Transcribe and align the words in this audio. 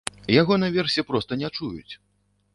Яго 0.35 0.57
наверсе 0.63 1.05
проста 1.11 1.39
не 1.43 1.53
чуюць. 1.57 1.93